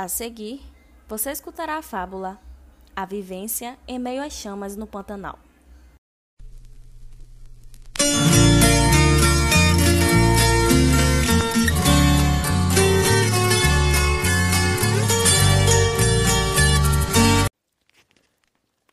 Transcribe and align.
A 0.00 0.08
seguir, 0.08 0.62
você 1.06 1.30
escutará 1.30 1.76
a 1.76 1.82
fábula 1.82 2.40
A 2.96 3.04
Vivência 3.04 3.78
em 3.86 3.98
Meio 3.98 4.22
às 4.22 4.32
Chamas 4.32 4.74
no 4.74 4.86
Pantanal. 4.86 5.38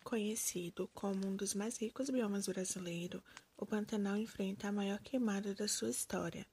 Conhecido 0.03 0.89
como 0.93 1.25
um 1.25 1.37
dos 1.37 1.53
mais 1.53 1.77
ricos 1.77 2.09
biomas 2.09 2.47
brasileiros, 2.47 3.21
o 3.57 3.65
Pantanal 3.65 4.17
enfrenta 4.17 4.67
a 4.67 4.73
maior 4.73 4.99
queimada 4.99 5.55
da 5.55 5.69
sua 5.69 5.89
história. 5.89 6.45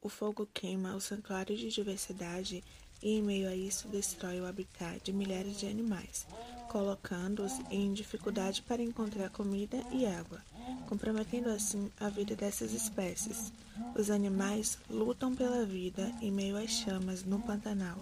O 0.00 0.08
fogo 0.08 0.48
queima 0.54 0.96
o 0.96 1.00
santuário 1.02 1.54
de 1.54 1.68
diversidade 1.68 2.64
e, 3.02 3.18
em 3.18 3.22
meio 3.22 3.48
a 3.48 3.54
isso, 3.54 3.88
destrói 3.88 4.40
o 4.40 4.46
habitat 4.46 5.00
de 5.02 5.12
milhares 5.12 5.58
de 5.58 5.66
animais, 5.66 6.26
colocando-os 6.68 7.60
em 7.70 7.92
dificuldade 7.92 8.62
para 8.62 8.82
encontrar 8.82 9.30
comida 9.30 9.78
e 9.90 10.06
água, 10.06 10.40
comprometendo 10.88 11.48
assim 11.48 11.90
a 11.98 12.08
vida 12.08 12.36
dessas 12.36 12.72
espécies. 12.72 13.52
Os 13.94 14.10
animais 14.10 14.78
lutam 14.90 15.34
pela 15.34 15.64
vida 15.64 16.12
em 16.20 16.30
meio 16.30 16.56
às 16.56 16.70
chamas 16.70 17.24
no 17.24 17.38
Pantanal. 17.40 17.98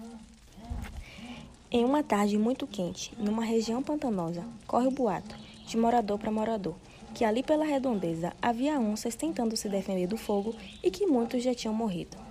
Em 1.71 1.85
uma 1.85 2.03
tarde 2.03 2.39
muito 2.39 2.67
quente, 2.67 3.13
numa 3.19 3.45
região 3.45 3.83
pantanosa, 3.83 4.45
corre 4.67 4.87
o 4.87 4.91
boato, 4.91 5.35
de 5.67 5.77
morador 5.77 6.19
para 6.19 6.31
morador, 6.31 6.77
que 7.15 7.25
ali 7.25 7.43
pela 7.43 7.65
redondeza 7.65 8.33
havia 8.41 8.79
onças 8.79 9.15
tentando 9.15 9.57
se 9.57 9.69
defender 9.69 10.07
do 10.07 10.17
fogo 10.17 10.55
e 10.83 10.91
que 10.91 11.07
muitos 11.07 11.43
já 11.43 11.55
tinham 11.55 11.75
morrido. 11.75 12.26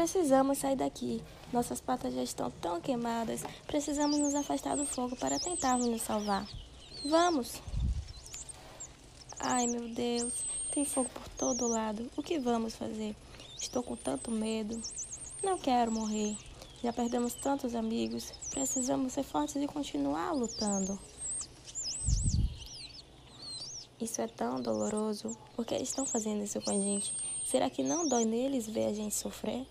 Precisamos 0.00 0.56
sair 0.56 0.76
daqui. 0.76 1.22
Nossas 1.52 1.78
patas 1.78 2.14
já 2.14 2.22
estão 2.22 2.50
tão 2.52 2.80
queimadas. 2.80 3.42
Precisamos 3.66 4.18
nos 4.18 4.34
afastar 4.34 4.74
do 4.74 4.86
fogo 4.86 5.14
para 5.14 5.38
tentarmos 5.38 5.86
nos 5.88 6.00
salvar. 6.00 6.48
Vamos! 7.04 7.60
Ai, 9.38 9.66
meu 9.66 9.92
Deus, 9.92 10.32
tem 10.72 10.86
fogo 10.86 11.10
por 11.10 11.28
todo 11.36 11.68
lado. 11.68 12.10
O 12.16 12.22
que 12.22 12.38
vamos 12.38 12.74
fazer? 12.76 13.14
Estou 13.60 13.82
com 13.82 13.94
tanto 13.94 14.30
medo. 14.30 14.80
Não 15.42 15.58
quero 15.58 15.92
morrer. 15.92 16.34
Já 16.82 16.94
perdemos 16.94 17.34
tantos 17.34 17.74
amigos. 17.74 18.32
Precisamos 18.50 19.12
ser 19.12 19.22
fortes 19.22 19.56
e 19.56 19.66
continuar 19.66 20.32
lutando. 20.32 20.98
Isso 24.00 24.22
é 24.22 24.26
tão 24.26 24.62
doloroso. 24.62 25.36
Por 25.54 25.66
que 25.66 25.74
estão 25.74 26.06
fazendo 26.06 26.42
isso 26.42 26.58
com 26.62 26.70
a 26.70 26.80
gente? 26.80 27.14
Será 27.44 27.68
que 27.68 27.82
não 27.82 28.08
dói 28.08 28.24
neles 28.24 28.66
ver 28.66 28.86
a 28.86 28.94
gente 28.94 29.14
sofrer? 29.14 29.66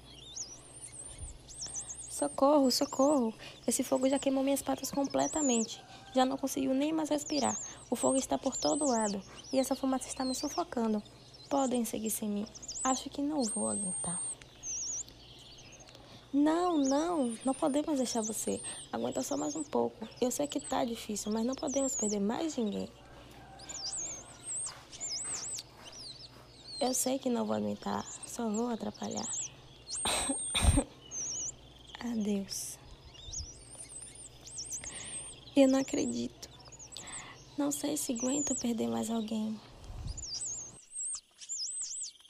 Socorro, 2.19 2.69
socorro! 2.69 3.33
Esse 3.65 3.81
fogo 3.81 4.09
já 4.09 4.19
queimou 4.19 4.43
minhas 4.43 4.61
patas 4.61 4.91
completamente. 4.91 5.81
Já 6.13 6.25
não 6.25 6.35
consigo 6.35 6.73
nem 6.73 6.91
mais 6.91 7.07
respirar. 7.07 7.55
O 7.89 7.95
fogo 7.95 8.17
está 8.17 8.37
por 8.37 8.57
todo 8.57 8.85
lado 8.85 9.21
e 9.53 9.57
essa 9.57 9.73
fumaça 9.73 10.09
está 10.09 10.25
me 10.25 10.35
sufocando. 10.35 11.01
Podem 11.49 11.85
seguir 11.85 12.09
sem 12.09 12.27
mim. 12.27 12.45
Acho 12.83 13.09
que 13.09 13.21
não 13.21 13.41
vou 13.43 13.69
aguentar. 13.69 14.21
Não, 16.33 16.77
não, 16.77 17.37
não 17.45 17.53
podemos 17.53 17.99
deixar 17.99 18.21
você. 18.21 18.59
Aguenta 18.91 19.21
só 19.21 19.37
mais 19.37 19.55
um 19.55 19.63
pouco. 19.63 20.05
Eu 20.19 20.29
sei 20.29 20.45
que 20.45 20.59
tá 20.59 20.83
difícil, 20.83 21.31
mas 21.31 21.45
não 21.45 21.55
podemos 21.55 21.95
perder 21.95 22.19
mais 22.19 22.57
ninguém. 22.57 22.89
Eu 26.81 26.93
sei 26.93 27.17
que 27.17 27.29
não 27.29 27.45
vou 27.45 27.55
aguentar, 27.55 28.05
só 28.27 28.49
vou 28.49 28.67
atrapalhar. 28.67 29.29
Adeus. 31.99 32.77
Eu 35.53 35.67
não 35.67 35.79
acredito. 35.79 36.49
Não 37.57 37.71
sei 37.71 37.97
se 37.97 38.13
aguento 38.13 38.55
perder 38.55 38.87
mais 38.87 39.09
alguém. 39.09 39.59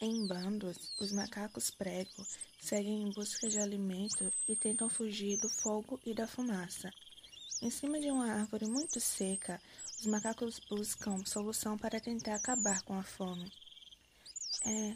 Em 0.02 0.28
bandos, 0.28 0.96
os 1.00 1.12
macacos 1.12 1.70
prego 1.70 2.26
seguem 2.60 3.04
em 3.04 3.12
busca 3.12 3.48
de 3.48 3.60
alimento 3.60 4.34
e 4.48 4.56
tentam 4.56 4.90
fugir 4.90 5.38
do 5.40 5.50
fogo 5.62 6.00
e 6.04 6.16
da 6.16 6.26
fumaça. 6.26 6.92
Em 7.62 7.70
cima 7.70 8.00
de 8.00 8.10
uma 8.10 8.32
árvore 8.32 8.66
muito 8.66 9.00
seca, 9.00 9.62
os 10.00 10.08
macacos 10.08 10.60
buscam 10.68 11.24
solução 11.26 11.78
para 11.78 12.00
tentar 12.00 12.36
acabar 12.36 12.82
com 12.82 12.98
a 12.98 13.04
fome. 13.04 13.52
É, 14.66 14.96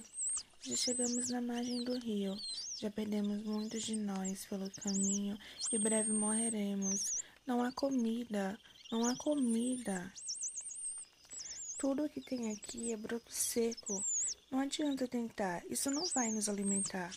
já 0.61 0.75
chegamos 0.75 1.29
na 1.29 1.41
margem 1.41 1.83
do 1.83 1.99
rio, 1.99 2.35
já 2.83 2.91
perdemos 2.91 3.41
muitos 3.43 3.83
de 3.83 3.95
nós 3.95 4.45
pelo 4.45 4.69
caminho 4.71 5.39
e 5.71 5.79
breve 5.79 6.11
morreremos. 6.11 7.13
Não 7.47 7.63
há 7.63 7.71
comida, 7.71 8.59
não 8.91 9.05
há 9.07 9.15
comida. 9.15 10.13
Tudo 11.77 12.03
o 12.03 12.09
que 12.09 12.19
tem 12.19 12.51
aqui 12.51 12.91
é 12.91 12.97
broto 12.97 13.31
seco. 13.31 14.03
Não 14.51 14.59
adianta 14.59 15.07
tentar, 15.07 15.63
isso 15.69 15.89
não 15.91 16.05
vai 16.07 16.29
nos 16.33 16.49
alimentar. 16.49 17.15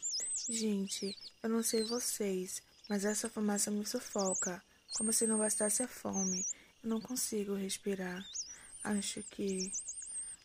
Gente, 0.49 1.13
eu 1.43 1.51
não 1.51 1.65
sei 1.65 1.83
vocês, 1.83 2.63
mas 2.89 3.05
essa 3.05 3.29
fumaça 3.29 3.69
me 3.69 3.85
sufoca, 3.85 4.63
como 4.97 5.13
se 5.13 5.27
não 5.27 5.39
bastasse 5.39 5.83
a 5.83 5.89
fome. 5.89 6.47
Eu 6.81 6.91
não 6.91 7.01
consigo 7.01 7.55
respirar. 7.55 8.25
Acho 8.85 9.21
que. 9.25 9.73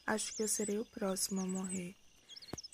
Acho 0.08 0.36
que 0.36 0.42
eu 0.42 0.48
serei 0.48 0.80
o 0.80 0.86
próximo 0.86 1.42
a 1.42 1.46
morrer. 1.46 2.01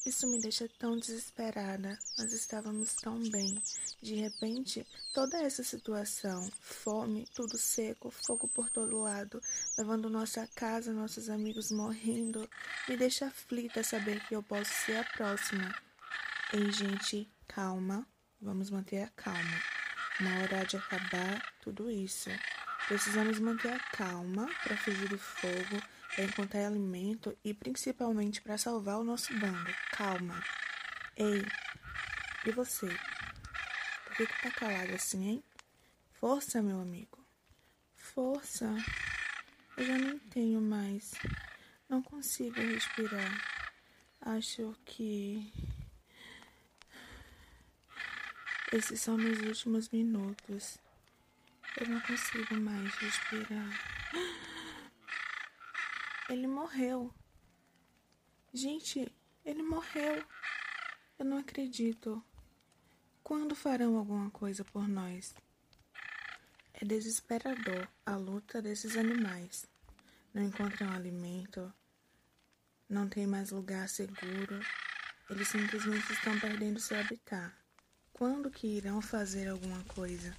Isso 0.07 0.25
me 0.25 0.39
deixa 0.39 0.69
tão 0.79 0.97
desesperada. 0.97 1.99
Nós 2.17 2.31
estávamos 2.31 2.95
tão 2.95 3.19
bem. 3.29 3.61
De 4.01 4.15
repente, 4.15 4.87
toda 5.13 5.37
essa 5.43 5.65
situação, 5.65 6.49
fome, 6.61 7.27
tudo 7.35 7.57
seco, 7.57 8.09
fogo 8.09 8.47
por 8.47 8.69
todo 8.69 9.01
lado, 9.01 9.41
levando 9.77 10.09
nossa 10.09 10.47
casa, 10.55 10.93
nossos 10.93 11.29
amigos 11.29 11.71
morrendo, 11.71 12.49
me 12.87 12.95
deixa 12.95 13.25
aflita 13.25 13.83
saber 13.83 14.25
que 14.25 14.33
eu 14.33 14.41
posso 14.41 14.71
ser 14.85 14.95
a 14.95 15.03
próxima. 15.03 15.75
Ei, 16.53 16.71
gente, 16.71 17.29
calma. 17.45 18.07
Vamos 18.39 18.69
manter 18.69 19.03
a 19.03 19.09
calma. 19.09 19.61
Uma 20.21 20.39
hora 20.39 20.65
de 20.65 20.77
acabar 20.77 21.53
tudo 21.61 21.91
isso. 21.91 22.29
Precisamos 22.87 23.39
manter 23.39 23.73
a 23.73 23.79
calma 23.91 24.49
para 24.63 24.77
fugir 24.77 25.09
do 25.09 25.17
fogo 25.17 25.96
encontrar 26.23 26.65
alimento 26.65 27.37
e 27.43 27.53
principalmente 27.53 28.41
para 28.41 28.57
salvar 28.57 28.99
o 28.99 29.03
nosso 29.03 29.33
bando. 29.39 29.73
Calma. 29.91 30.43
Ei, 31.15 31.45
e 32.45 32.51
você? 32.51 32.87
Por 34.05 34.17
que, 34.17 34.27
que 34.27 34.41
tá 34.41 34.51
calado 34.51 34.93
assim, 34.93 35.27
hein? 35.27 35.43
Força, 36.13 36.61
meu 36.61 36.79
amigo. 36.79 37.19
Força. 37.95 38.65
Eu 39.77 39.85
já 39.85 39.97
não 39.97 40.17
tenho 40.17 40.59
mais. 40.59 41.13
Não 41.87 42.01
consigo 42.01 42.59
respirar. 42.59 43.31
Acho 44.21 44.75
que. 44.85 45.53
Esses 48.73 48.99
são 48.99 49.17
meus 49.17 49.39
últimos 49.39 49.89
minutos. 49.89 50.79
Eu 51.79 51.87
não 51.87 51.99
consigo 52.01 52.55
mais 52.55 52.93
respirar. 52.95 53.69
Ele 56.29 56.45
morreu. 56.45 57.13
Gente, 58.53 59.09
ele 59.45 59.63
morreu. 59.63 60.21
Eu 61.17 61.23
não 61.23 61.37
acredito. 61.37 62.21
Quando 63.23 63.55
farão 63.55 63.97
alguma 63.97 64.29
coisa 64.29 64.65
por 64.65 64.89
nós? 64.89 65.33
É 66.73 66.83
desesperador 66.83 67.87
a 68.05 68.17
luta 68.17 68.61
desses 68.61 68.97
animais. 68.97 69.65
Não 70.33 70.43
encontram 70.43 70.91
alimento, 70.91 71.73
não 72.89 73.07
tem 73.07 73.25
mais 73.25 73.51
lugar 73.51 73.87
seguro. 73.87 74.59
Eles 75.29 75.47
simplesmente 75.47 76.11
estão 76.11 76.37
perdendo 76.41 76.79
seu 76.79 76.99
habitat. 76.99 77.53
Quando 78.11 78.51
que 78.51 78.67
irão 78.67 79.01
fazer 79.01 79.47
alguma 79.47 79.81
coisa? 79.85 80.35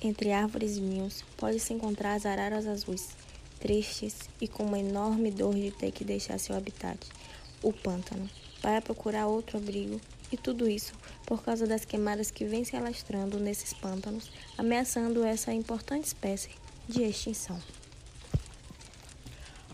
Entre 0.00 0.32
árvores 0.32 0.76
e 0.76 0.80
ninhos 0.80 1.22
pode-se 1.36 1.72
encontrar 1.72 2.14
as 2.14 2.26
araras 2.26 2.66
azuis 2.66 3.14
tristes 3.60 4.28
e 4.40 4.48
com 4.48 4.64
uma 4.64 4.78
enorme 4.78 5.30
dor 5.30 5.54
de 5.54 5.70
ter 5.70 5.90
que 5.90 6.04
deixar 6.04 6.38
seu 6.38 6.56
habitat, 6.56 6.98
o 7.62 7.72
pântano, 7.72 8.28
para 8.60 8.80
procurar 8.80 9.26
outro 9.26 9.58
abrigo, 9.58 10.00
e 10.32 10.36
tudo 10.36 10.68
isso 10.68 10.92
por 11.26 11.42
causa 11.42 11.66
das 11.66 11.84
queimadas 11.84 12.30
que 12.30 12.44
vêm 12.44 12.64
se 12.64 12.76
alastrando 12.76 13.38
nesses 13.38 13.72
pântanos, 13.72 14.30
ameaçando 14.58 15.24
essa 15.24 15.52
importante 15.52 16.06
espécie 16.06 16.50
de 16.88 17.02
extinção. 17.02 17.60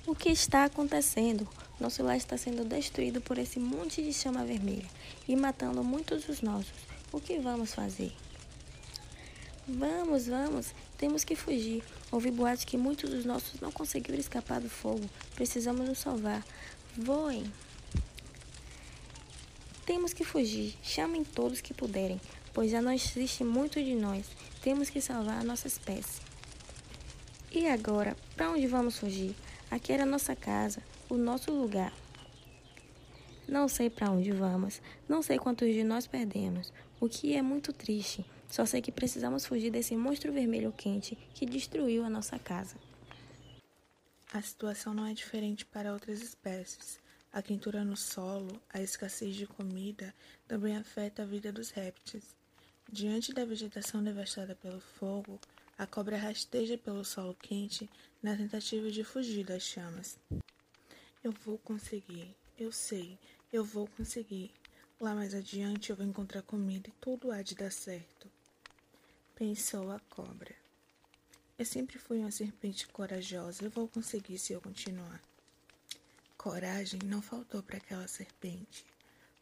O 0.06 0.14
que 0.14 0.30
está 0.30 0.64
acontecendo? 0.64 1.46
Nosso 1.78 2.02
lar 2.02 2.16
está 2.16 2.36
sendo 2.36 2.64
destruído 2.64 3.20
por 3.20 3.38
esse 3.38 3.58
monte 3.58 4.02
de 4.02 4.12
chama 4.12 4.44
vermelha 4.44 4.86
e 5.26 5.34
matando 5.34 5.82
muitos 5.82 6.24
dos 6.24 6.42
nossos. 6.42 6.72
O 7.12 7.20
que 7.20 7.38
vamos 7.38 7.74
fazer? 7.74 8.12
Vamos, 9.66 10.26
vamos, 10.26 10.74
temos 10.98 11.24
que 11.24 11.34
fugir. 11.34 11.82
Ouvi 12.12 12.30
boatos 12.30 12.64
que 12.64 12.76
muitos 12.76 13.08
dos 13.10 13.24
nossos 13.24 13.60
não 13.60 13.70
conseguiram 13.70 14.18
escapar 14.18 14.60
do 14.60 14.68
fogo. 14.68 15.08
Precisamos 15.34 15.88
nos 15.88 15.98
salvar. 15.98 16.44
Voem. 16.96 17.44
Temos 19.86 20.12
que 20.12 20.24
fugir. 20.24 20.76
Chamem 20.82 21.22
todos 21.22 21.60
que 21.60 21.72
puderem, 21.72 22.20
pois 22.52 22.70
já 22.70 22.82
não 22.82 22.92
existe 22.92 23.44
muito 23.44 23.82
de 23.82 23.94
nós. 23.94 24.26
Temos 24.60 24.90
que 24.90 25.00
salvar 25.00 25.40
a 25.40 25.44
nossa 25.44 25.68
espécie. 25.68 26.20
E 27.52 27.66
agora, 27.66 28.16
para 28.36 28.50
onde 28.50 28.66
vamos 28.66 28.98
fugir? 28.98 29.34
Aqui 29.70 29.92
era 29.92 30.04
nossa 30.04 30.34
casa, 30.34 30.82
o 31.08 31.16
nosso 31.16 31.52
lugar. 31.52 31.92
Não 33.48 33.66
sei 33.68 33.90
para 33.90 34.10
onde 34.10 34.30
vamos, 34.30 34.80
não 35.08 35.22
sei 35.22 35.38
quantos 35.38 35.72
de 35.72 35.82
nós 35.82 36.06
perdemos, 36.06 36.72
o 37.00 37.08
que 37.08 37.34
é 37.34 37.42
muito 37.42 37.72
triste. 37.72 38.24
Só 38.50 38.66
sei 38.66 38.82
que 38.82 38.90
precisamos 38.90 39.46
fugir 39.46 39.70
desse 39.70 39.96
monstro 39.96 40.32
vermelho 40.32 40.72
quente 40.72 41.16
que 41.32 41.46
destruiu 41.46 42.04
a 42.04 42.10
nossa 42.10 42.38
casa. 42.38 42.76
A 44.32 44.42
situação 44.42 44.92
não 44.92 45.06
é 45.06 45.14
diferente 45.14 45.64
para 45.64 45.92
outras 45.92 46.20
espécies. 46.20 46.98
A 47.32 47.40
quentura 47.40 47.84
no 47.84 47.96
solo, 47.96 48.60
a 48.72 48.82
escassez 48.82 49.36
de 49.36 49.46
comida 49.46 50.12
também 50.48 50.76
afeta 50.76 51.22
a 51.22 51.26
vida 51.26 51.52
dos 51.52 51.70
répteis. 51.70 52.34
Diante 52.92 53.32
da 53.32 53.44
vegetação 53.44 54.02
devastada 54.02 54.56
pelo 54.56 54.80
fogo, 54.80 55.38
a 55.78 55.86
cobra 55.86 56.16
rasteja 56.16 56.76
pelo 56.76 57.04
solo 57.04 57.34
quente 57.34 57.88
na 58.20 58.36
tentativa 58.36 58.90
de 58.90 59.04
fugir 59.04 59.44
das 59.44 59.62
chamas. 59.62 60.18
Eu 61.22 61.30
vou 61.30 61.56
conseguir, 61.58 62.34
eu 62.58 62.72
sei, 62.72 63.16
eu 63.52 63.64
vou 63.64 63.86
conseguir. 63.96 64.50
Lá 65.00 65.14
mais 65.14 65.34
adiante 65.34 65.90
eu 65.90 65.96
vou 65.96 66.04
encontrar 66.04 66.42
comida 66.42 66.88
e 66.88 66.92
tudo 67.00 67.30
há 67.30 67.42
de 67.42 67.54
dar 67.54 67.70
certo. 67.70 68.28
Pensou 69.40 69.90
a 69.90 69.98
cobra. 70.00 70.54
Eu 71.58 71.64
sempre 71.64 71.98
fui 71.98 72.18
uma 72.18 72.30
serpente 72.30 72.86
corajosa. 72.86 73.64
Eu 73.64 73.70
vou 73.70 73.88
conseguir 73.88 74.38
se 74.38 74.52
eu 74.52 74.60
continuar. 74.60 75.18
Coragem 76.36 77.00
não 77.06 77.22
faltou 77.22 77.62
para 77.62 77.78
aquela 77.78 78.06
serpente, 78.06 78.84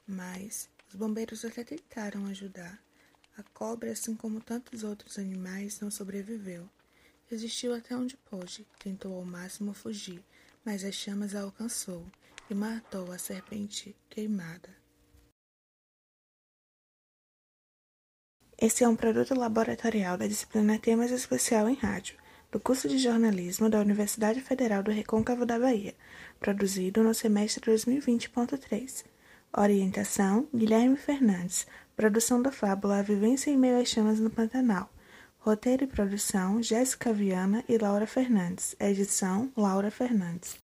mas 0.06 0.68
os 0.88 0.94
bombeiros 0.94 1.44
até 1.44 1.64
tentaram 1.64 2.26
ajudar. 2.26 2.80
A 3.36 3.42
cobra, 3.42 3.90
assim 3.90 4.14
como 4.14 4.40
tantos 4.40 4.84
outros 4.84 5.18
animais, 5.18 5.80
não 5.80 5.90
sobreviveu. 5.90 6.70
Resistiu 7.28 7.74
até 7.74 7.96
onde 7.96 8.16
pôde, 8.18 8.64
tentou 8.78 9.16
ao 9.16 9.24
máximo 9.24 9.74
fugir, 9.74 10.22
mas 10.64 10.84
as 10.84 10.94
chamas 10.94 11.34
a 11.34 11.40
alcançou 11.40 12.06
e 12.48 12.54
matou 12.54 13.10
a 13.10 13.18
serpente 13.18 13.96
queimada. 14.08 14.70
Esse 18.60 18.82
é 18.82 18.88
um 18.88 18.96
produto 18.96 19.37
laboratorial 19.37 20.19
da 20.19 20.26
disciplina 20.26 20.81
Temas 20.81 21.12
Especial 21.12 21.69
em 21.69 21.76
Rádio, 21.76 22.16
do 22.50 22.58
curso 22.58 22.88
de 22.88 22.99
jornalismo 22.99 23.70
da 23.70 23.78
Universidade 23.78 24.40
Federal 24.40 24.82
do 24.82 24.90
Recôncavo 24.90 25.46
da 25.46 25.60
Bahia, 25.60 25.94
produzido 26.40 27.05
no 27.05 27.14
semestre 27.14 27.70
2020.3. 27.70 29.05
Orientação: 29.56 30.49
Guilherme 30.52 30.96
Fernandes. 30.96 31.69
Produção 31.94 32.43
da 32.43 32.50
fábula 32.50 32.99
A 32.99 33.02
Vivência 33.02 33.49
em 33.49 33.56
Meio 33.56 33.81
às 33.81 33.88
Chamas 33.88 34.19
no 34.19 34.28
Pantanal. 34.28 34.90
Roteiro 35.38 35.84
e 35.84 35.87
produção: 35.87 36.60
Jéssica 36.60 37.12
Viana 37.12 37.62
e 37.69 37.78
Laura 37.78 38.08
Fernandes. 38.08 38.75
Edição: 38.81 39.52
Laura 39.56 39.93
Fernandes. 39.93 40.56